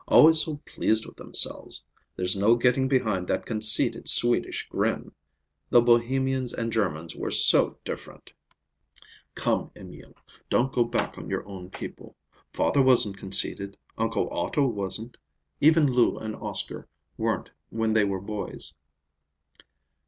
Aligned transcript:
Always 0.07 0.43
so 0.43 0.57
pleased 0.65 1.05
with 1.05 1.17
themselves! 1.17 1.85
There's 2.15 2.35
no 2.35 2.55
getting 2.55 2.87
behind 2.87 3.27
that 3.27 3.45
conceited 3.45 4.07
Swedish 4.09 4.67
grin. 4.67 5.11
The 5.69 5.79
Bohemians 5.79 6.55
and 6.55 6.73
Germans 6.73 7.15
were 7.15 7.29
so 7.29 7.77
different." 7.85 8.33
"Come, 9.35 9.69
Emil, 9.75 10.15
don't 10.49 10.73
go 10.73 10.85
back 10.85 11.19
on 11.19 11.29
your 11.29 11.47
own 11.47 11.69
people. 11.69 12.15
Father 12.51 12.81
wasn't 12.81 13.17
conceited, 13.17 13.77
Uncle 13.95 14.27
Otto 14.31 14.65
wasn't. 14.65 15.17
Even 15.59 15.85
Lou 15.93 16.17
and 16.17 16.35
Oscar 16.37 16.87
weren't 17.15 17.51
when 17.69 17.93
they 17.93 18.03
were 18.03 18.19
boys." 18.21 18.73